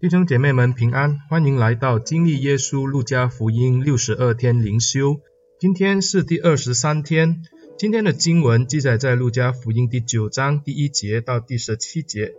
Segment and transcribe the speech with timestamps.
[0.00, 5.20] 弟兄姐妹们平安，欢迎来到经历耶稣路加福音六十二天灵修。
[5.58, 7.42] 今天是第二十三天，
[7.76, 12.32] 今天的经文记载在路加福音第九章第一节到第十七节。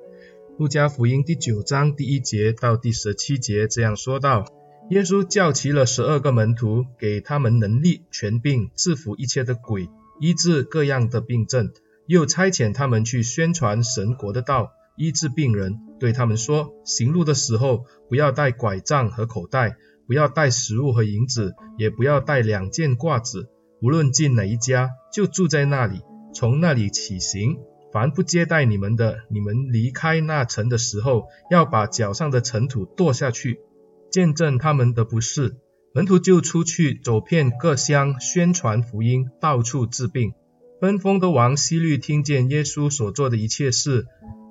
[0.57, 4.45] 路加福音第九章第一节到第十七节这样说道：
[4.91, 9.89] 耶稣叫齐了十二个门徒，给他们能力、权柄，制服一切的鬼，
[10.21, 11.73] 医治各样的病症，
[12.07, 14.71] 又差遣他们去宣传神国的道。
[14.99, 23.47] 医治病人，对他们说：行路的时候，不要带拐杖和口袋，不要带食物和银子，也不要带两件褂子。
[23.81, 26.01] 无论进哪一家，就住在那里，
[26.33, 27.59] 从那里起行。
[27.93, 33.61] 凡不接待你们的，你们离开那城的时候，要把脚上的尘土跺下去，
[34.11, 35.55] 见证他们的不是。
[35.93, 40.33] 门徒就出去走遍各乡，宣传福音，到处治病。
[40.79, 44.05] 分封的王希律听见耶稣所做的一切事，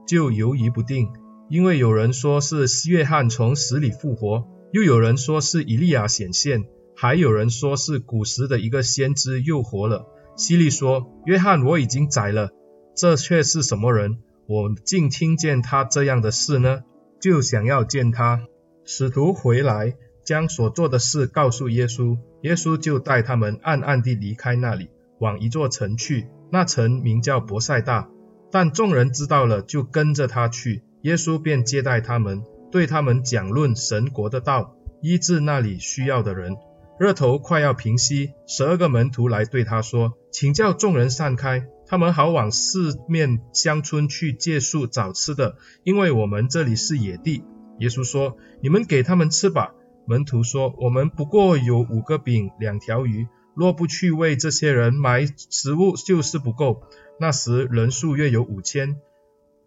[0.09, 1.11] 就犹疑不定，
[1.51, 6.65] 因为有人说是约翰从死里复活，又有人说是以利亚显现，
[6.97, 10.07] 还有人说是古时的一个先知又活了。
[10.35, 12.53] 希利说：“约翰我已经宰了，
[12.97, 14.21] 这却是什么人？
[14.47, 16.85] 我竟听见他这样的事呢？”
[17.21, 18.41] 就想要见他。
[18.87, 28.09] 使徒回来，将所做的事告诉耶稣，耶稣就带他们暗暗地离开那里，往一座城去，那城名叫伯赛大。
[28.51, 30.83] 但众人知道了，就跟着他去。
[31.03, 36.57] 耶稣便接待他们，对他们讲论神国的道，医治那里需要的人。
[36.99, 47.45] 热头快要平息，十二个门徒来对他说：“请叫众人散开，他们好往四面乡村去借宿找吃的，因为我们这里是野地。”
[47.79, 49.75] 耶稣说：“你们给他们吃吧。”
[50.09, 56.85] 门徒说：“我们不过有五个饼，两条鱼，若不去为这些人买食物，就是不够。”
[57.19, 59.01] 那时人数约有五千。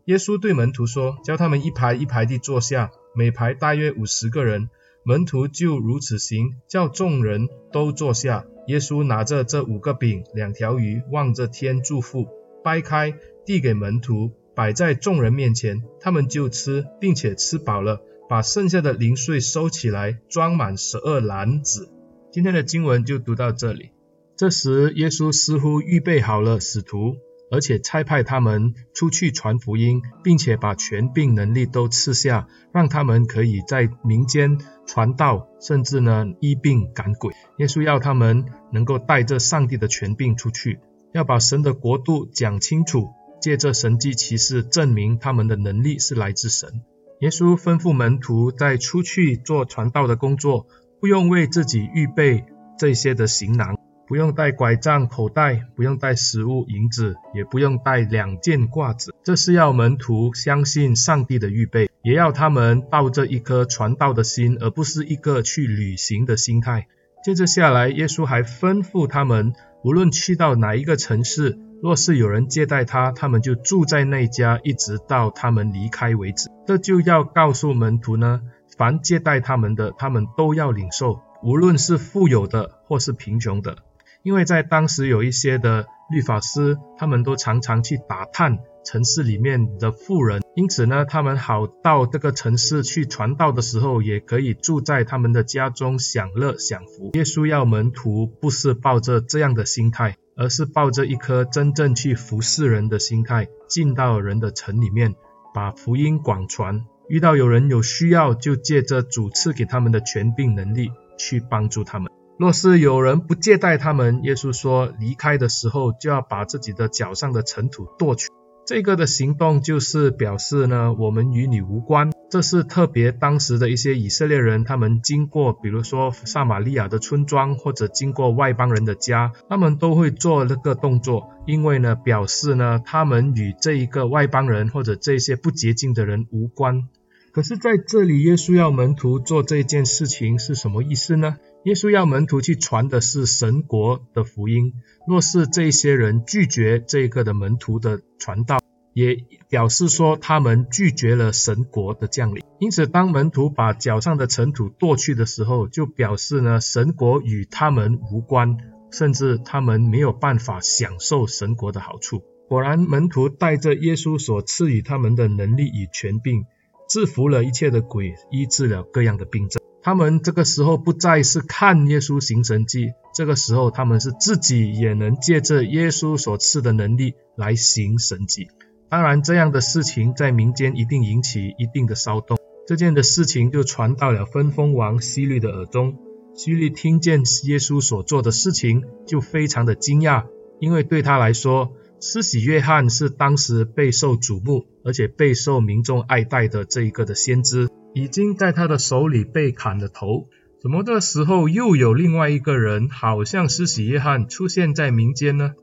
[0.05, 4.69] 耶稣对门徒说：“叫他们一排一排地坐下，每排大约五十个人。”
[5.03, 8.45] 门徒就如此行，叫众人都坐下。
[8.67, 12.27] 耶稣拿着这五个饼、两条鱼，望着天祝福，
[12.63, 13.13] 掰开，
[13.45, 15.83] 递给门徒，摆在众人面前。
[15.99, 21.89] 他们就吃，并且吃饱了，把剩下的零碎收起来，装满十二篮子。
[22.31, 23.91] 今天的经文就读到这里。
[24.37, 27.17] 这时，耶稣似乎预备好了使徒。
[27.53, 37.33] 而且差派他们出去传福音，并且把权柄能力都赐下，让他们可以在民间传道，甚至呢医病赶鬼。
[37.57, 40.79] 耶稣要他们能够带着上帝的权柄出去，
[41.13, 43.09] 要把神的国度讲清楚，
[43.41, 46.81] 借着神迹奇事证明他们的能力是来自神。
[47.19, 50.67] 耶稣吩咐门徒在出去做传道的工作，
[51.01, 52.45] 不用为自己预备
[52.77, 53.75] 这些的行囊。
[54.07, 59.11] 不用带拐杖、口袋，不用带食物、银子，也不用带两件褂子。
[59.23, 66.87] 这是要门徒相信上帝的预备，也要他们抱着一颗传道的心，而不是一个去旅行的心态。
[67.23, 69.53] 接着下来，耶稣还吩咐他们，
[69.83, 76.49] 无论去到哪一个城市，若是有人接待他，他们就住在那家，一直到他们离开为止。
[76.67, 78.41] 这就要告诉门徒呢，
[78.77, 83.77] 凡接待他们的，他们都要领受，无论是富有的或是贫穷的。
[84.23, 97.09] 因为在当时有一些的律法师，他们都常常去打探城市里面的富人，因此呢，他们好到这个城市去传道的时候，也可以住在他们的家中享乐享福。
[97.13, 105.15] 耶稣要门徒不是抱着这样的心态，而是抱着一颗真正去服侍人的心态，进到人的城里面，
[105.51, 106.85] 把福音广传。
[107.11, 112.09] 遇到有人有需要，就借着主赐给他们的权柄能力去帮助他们。
[112.39, 118.29] 若是有人不接待他们，耶稣说，离开的时候就要把自己的脚上的尘土跺去。
[118.65, 122.11] 这个的行动就是表示呢，我们与你无关。
[122.29, 136.87] 这是特别当时的一些以色列人，他们经过，比如说撒玛利亚的村庄，或者经过外邦人的家，他们都会做那个动作，因为呢，表示呢，他们与这一个外邦人或者这些不洁净的人无关。
[137.33, 141.37] 可是在这里，耶稣要门徒做这件事情是什么意思呢？
[141.63, 144.73] 耶稣要门徒去传的是神国的福音。
[145.07, 148.59] 若是这些人拒绝这个的门徒的传道，
[148.93, 149.15] 也
[149.47, 152.43] 表示说他们拒绝了神国的降临。
[152.59, 158.57] 因此，当门徒把脚上的尘土跺去的时候，就表示呢，神国与他们无关，
[158.91, 162.23] 甚至他们没有办法享受神国的好处。
[162.49, 166.43] 果然，门徒带着耶稣所赐予他们的能力与权柄，
[166.91, 169.63] 制服了一切的鬼，医治了各样的病症。
[169.81, 178.49] 他们这个时候不再是看耶稣行神迹，这个时候他们是自己也能借着耶稣所赐的能力来行神迹。
[178.89, 182.37] 当然，这样的事情在民间一定引起一定的骚动。
[182.67, 185.97] 这件的事情就传到了分封王希律的耳中。
[186.35, 190.25] 希律听见耶稣所做的事情，就非常的惊讶，
[190.59, 191.71] 因为对他来说，
[192.03, 200.27] 施洗约翰是当时备受瞩目，而且备受民众爱戴的这一个的先知，已经在他的手里被砍了头。
[200.59, 205.53] 怎么这时候又有另外一个人，好像施洗约翰出现在民间呢？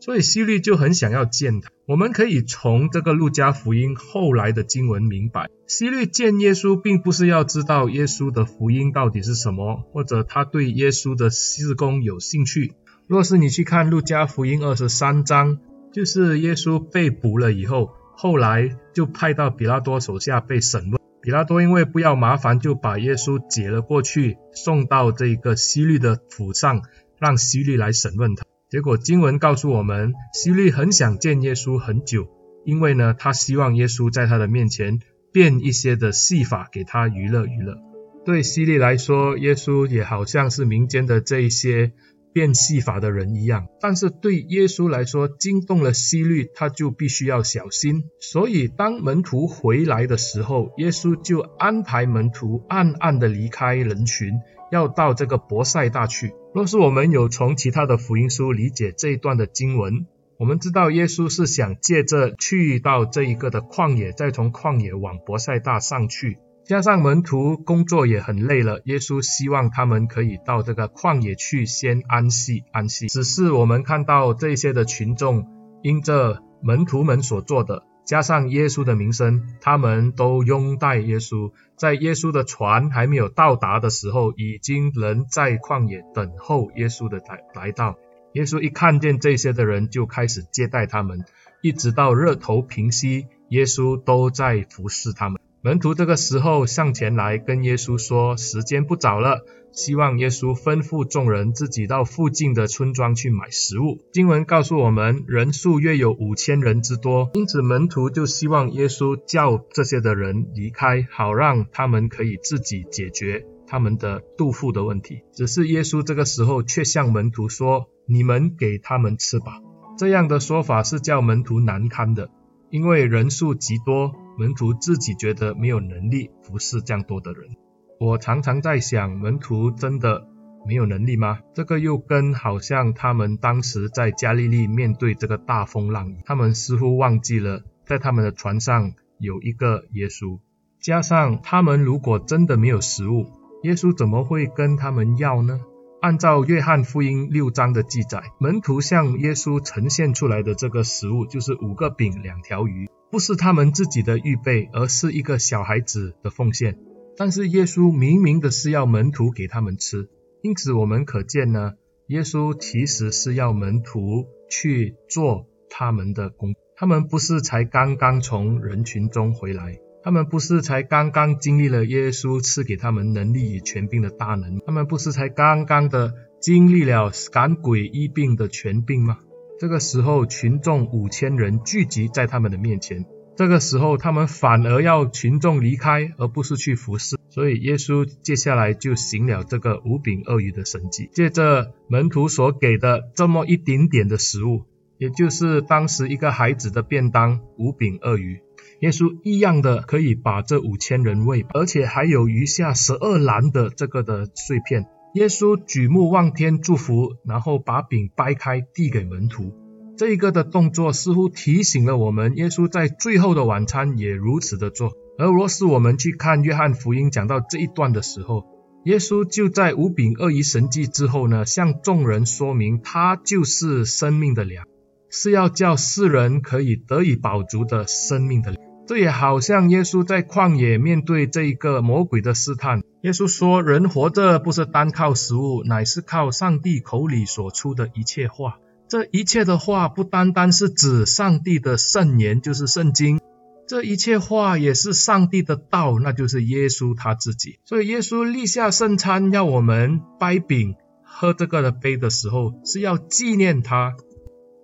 [0.00, 1.70] 所以希律就很想要见他。
[1.86, 12.72] 我们可以从这个路加福音后来的经文明白，希律见耶稣，并不是要知道耶稣的福音到底是什么，或者他对耶稣的事工有兴趣。
[13.06, 15.58] 若是你去看路加福音二十三章，
[15.94, 21.00] 就是耶稣被捕了以后，后来就派到比拉多手下被审问。
[21.22, 26.82] 比拉多因为不要麻烦，就把耶稣解了过去，送到这个希律的府上，
[27.20, 28.44] 让希律来审问他。
[28.68, 32.26] 结果经文告诉我们，希律很想见耶稣很久，
[32.64, 34.98] 因为呢，他希望耶稣在他的面前
[35.32, 37.76] 变一些的戏法给他娱乐娱乐。
[38.24, 41.92] 对希律来说，耶稣也好像是民间的这一些
[42.34, 43.68] 变戏法的人一样。
[43.80, 48.10] 但是对耶稣来说，惊动了西律，他就必须要小心。
[48.20, 54.34] 所以当门徒回来的时候，耶稣就安排门徒暗暗的离开人群。
[54.72, 56.32] 要到这个伯赛大去。
[56.52, 66.38] 若是我们有从其他的福音书理解这一段的经文，我们知道耶稣是想借着去到这一个的旷野，再从旷野往伯赛大上去。
[66.66, 73.06] 加上门徒工作也很累了，耶稣希望他们可以到这个旷野去先安息安息。
[73.06, 75.46] 只是我们看到这些的群众
[75.82, 77.82] 因着门徒们所做的。
[78.06, 81.52] 加上耶稣的名声，他们都拥戴耶稣。
[81.76, 87.96] 在耶稣的船还没有到达的时候，已经人在旷野等候耶稣的来来到。
[88.32, 91.24] 耶稣一看见这些的人，就开始接待他们，
[91.62, 95.43] 一直到热头平息，耶稣都在服侍他们。
[95.64, 103.98] 门徒这个时候上前来跟耶稣说：“时间不早了。”希望耶稣吩咐众人自己到附近的村庄去买食物。
[104.12, 115.22] 经文告诉我们，人数约有五千人之多，因此门徒就希望耶稣叫这些的人离开，好让他们可以自己解决他们的肚腹的问题。
[115.32, 119.62] 只是耶稣这个时候却向门徒说：“你们给他们吃吧。”
[119.96, 122.28] 这样的说法是叫门徒难堪的，
[122.68, 127.56] 因为人数极多，门徒自己觉得没有能力服侍这样多的人。
[128.00, 130.26] 我常常在想，门徒真的
[130.66, 131.38] 没有能力吗？
[131.54, 140.40] 这个又跟好像他们当时在加利利面对这个大风浪，他们似乎忘记了在他们的船上有一个耶稣。
[140.80, 143.26] 加上他们如果真的没有食物，
[143.62, 145.60] 耶稣怎么会跟他们要呢？
[146.04, 156.76] 按照约翰福音六章的记载，门徒向耶稣呈现出来的这个食物就是五个饼两条鱼，不是他们自己的预备，而是一个小孩子的奉献。
[157.16, 160.10] 但是耶稣明明的是要门徒给他们吃，
[160.42, 161.72] 因此我们可见呢，
[162.08, 166.52] 耶稣其实是要门徒去做他们的工。
[166.76, 176.12] 他们不是才刚刚从人群中回来，他们不是才刚刚经历了耶稣赐给他们能力与权柄的大能，他们不是才刚刚的
[176.42, 179.16] 经历了赶鬼医病的权柄吗？
[179.58, 183.06] 这个时候群众五千人聚集在他们的面前。
[183.36, 187.16] 这个时候，他们反而要群众离开，而不是去服侍。
[187.30, 191.08] 所以，耶稣接下来就行了这个五饼二鱼的神迹。
[191.12, 194.66] 借着门徒所给的这么一点点的食物，
[194.98, 198.40] 也就是当时一个孩子的便当——五饼二鱼，
[198.80, 204.86] 耶稣一样的可以把这五千人喂，而且还有余下十二篮的这个的碎片。
[205.14, 209.52] 耶稣举目望天祝福，然后把饼掰开递给门徒。
[209.96, 214.92] 这一个的动作似乎提醒了我们，耶稣在最后的晚餐也如此的做。
[215.16, 218.44] 而若是我们去看约翰福音讲到这一段的时候，
[218.84, 224.66] 耶稣就在五饼二鱼神迹之后呢，向众人说明他就是生命的粮，
[225.16, 228.52] 是要叫世人可以得以饱足的生命的。
[228.84, 238.56] 这也好像耶稣在旷野面对这一个魔鬼的试探，耶稣说：“人活着不是单靠食物，乃是靠上帝口里所出的一切话。”
[238.90, 243.20] 这一切的话不单单是指上帝的圣言，就是圣经。
[243.68, 247.60] 这一切话也是上帝的道，那就是耶稣他自己。
[247.64, 253.94] 所以耶稣立下圣餐，要我们掰饼喝这个的杯的时候，是要纪念他。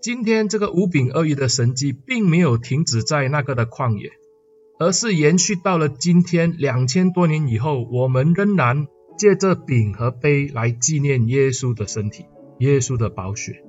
[0.02, 4.10] 今天这个五饼二鱼的神迹，并没有停止在那个的旷野，
[4.78, 8.86] 而是延续到了今天两千多年以后，我们仍然
[9.18, 12.24] 借着饼和杯来纪念耶稣的身体，
[12.60, 13.62] 耶稣的宝血。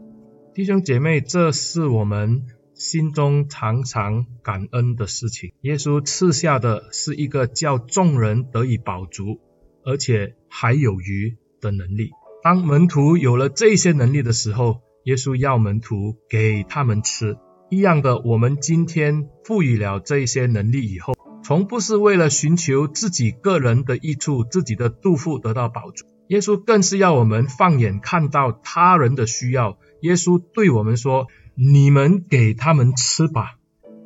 [0.53, 2.43] 弟兄姐妹，这是我们
[2.75, 5.51] 心中常常感恩的事情。
[5.61, 9.41] 耶稣赐下的是一个叫众人得以饱足，
[9.83, 12.11] 而且还有余的能力。
[12.41, 17.38] 当门徒有了这些能力的时候，耶稣要门徒给他们吃。
[17.70, 26.05] 一样的，我们今天赋予了这些能力以后，从不是为了寻求自己个人的益处，自己的肚腹得到饱足。
[26.27, 29.77] 耶稣更是要我们放眼看到他人的需要。
[30.01, 33.55] 耶稣对我们说：“你们给他们吃吧。”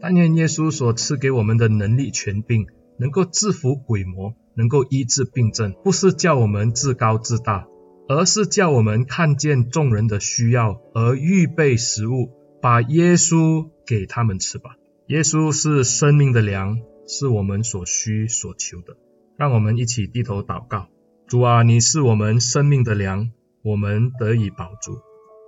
[0.02, 2.68] 但愿耶稣所赐给我们的能力、权柄，
[3.00, 7.66] 能够制服鬼魔，能够医治病症，不是叫我们自高自大，
[8.08, 12.32] 而是叫我们看见众人的需要而预备食物，
[12.62, 14.76] 把耶稣给他们吃吧。
[15.08, 18.98] 耶稣是生命的粮，是我们所需所求的。
[19.38, 20.88] 让我们一起低头祷告。
[21.28, 23.32] 主啊，你是我们生命的粮，
[23.64, 25.00] 我们得以饱足。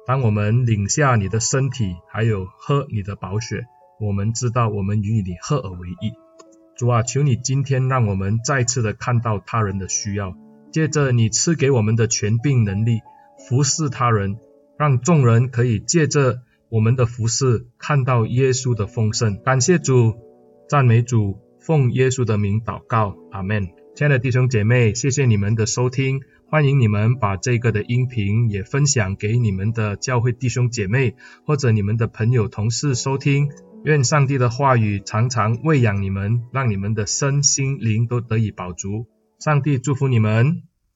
[0.07, 3.65] 当我们领下你的身体，还有喝你的宝血，
[3.99, 6.11] 我们知道我们与你合而为一。
[6.75, 10.35] 主啊，求你今天让我们再次的看到他人的需要，
[10.71, 13.01] 借着你赐给我们的权柄能力，
[13.47, 14.37] 服侍他人，
[14.77, 19.41] 让众人可以借着我们的服侍看到耶稣的丰盛。
[19.43, 20.15] 感谢主，
[20.69, 23.69] 赞美主，奉耶稣的名祷告，阿门。
[23.95, 33.49] 亲爱的弟兄姐妹，谢谢你们的收听，欢迎你们把这个的音频也分享给你们的教会弟兄姐妹或者你们的朋友同事收听。
[33.83, 39.07] 愿上帝的话语常常喂养你们，让你们的身心灵都得以饱足。
[39.39, 40.63] 上帝祝福你们。